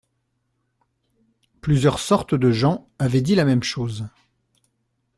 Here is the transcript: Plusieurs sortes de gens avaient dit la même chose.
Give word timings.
Plusieurs 1.61 1.99
sortes 1.99 2.33
de 2.33 2.49
gens 2.49 2.89
avaient 2.97 3.21
dit 3.21 3.35
la 3.35 3.45
même 3.45 3.61
chose. 3.61 4.07